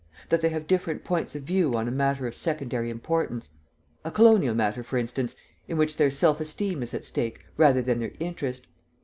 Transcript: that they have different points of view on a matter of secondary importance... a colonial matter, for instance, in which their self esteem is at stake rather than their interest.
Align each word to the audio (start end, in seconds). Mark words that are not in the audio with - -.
that 0.29 0.41
they 0.41 0.49
have 0.49 0.65
different 0.65 1.03
points 1.03 1.35
of 1.35 1.43
view 1.43 1.75
on 1.77 1.87
a 1.87 1.91
matter 1.91 2.25
of 2.25 2.33
secondary 2.33 2.89
importance... 2.89 3.51
a 4.03 4.09
colonial 4.09 4.55
matter, 4.55 4.81
for 4.81 4.97
instance, 4.97 5.35
in 5.67 5.77
which 5.77 5.97
their 5.97 6.09
self 6.09 6.39
esteem 6.41 6.81
is 6.81 6.95
at 6.95 7.05
stake 7.05 7.41
rather 7.55 7.83
than 7.83 7.99
their 7.99 8.13
interest. 8.19 8.65